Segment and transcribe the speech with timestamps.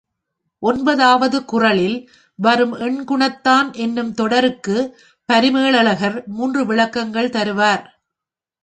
[0.63, 1.97] ஒன்பதாவது குறளில்
[2.39, 4.89] வரும் எண்குணத்தான் என்னும் தொடருக்குப்
[5.29, 7.85] பரிமேலழகர் மூன்று விளக்கங்கள் தருவார்.